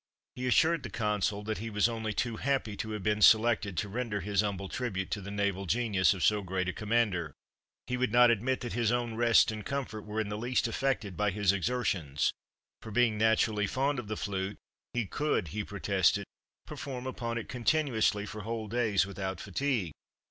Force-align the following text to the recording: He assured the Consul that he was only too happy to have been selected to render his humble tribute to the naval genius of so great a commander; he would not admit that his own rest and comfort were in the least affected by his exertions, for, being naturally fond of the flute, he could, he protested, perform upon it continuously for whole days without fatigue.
He 0.35 0.47
assured 0.47 0.81
the 0.81 0.89
Consul 0.89 1.43
that 1.43 1.59
he 1.59 1.69
was 1.69 1.87
only 1.87 2.11
too 2.11 2.37
happy 2.37 2.75
to 2.75 2.89
have 2.93 3.03
been 3.03 3.21
selected 3.21 3.77
to 3.77 3.87
render 3.87 4.19
his 4.21 4.41
humble 4.41 4.67
tribute 4.67 5.11
to 5.11 5.21
the 5.21 5.29
naval 5.29 5.67
genius 5.67 6.15
of 6.15 6.23
so 6.23 6.41
great 6.41 6.67
a 6.67 6.73
commander; 6.73 7.35
he 7.85 7.97
would 7.97 8.11
not 8.11 8.31
admit 8.31 8.61
that 8.61 8.73
his 8.73 8.91
own 8.91 9.13
rest 9.13 9.51
and 9.51 9.63
comfort 9.63 10.01
were 10.01 10.19
in 10.19 10.29
the 10.29 10.39
least 10.39 10.67
affected 10.67 11.15
by 11.15 11.29
his 11.29 11.53
exertions, 11.53 12.33
for, 12.81 12.89
being 12.89 13.15
naturally 13.15 13.67
fond 13.67 13.99
of 13.99 14.07
the 14.07 14.17
flute, 14.17 14.57
he 14.95 15.05
could, 15.05 15.49
he 15.49 15.63
protested, 15.63 16.25
perform 16.65 17.05
upon 17.05 17.37
it 17.37 17.47
continuously 17.47 18.25
for 18.25 18.41
whole 18.41 18.67
days 18.67 19.05
without 19.05 19.39
fatigue. 19.39 19.93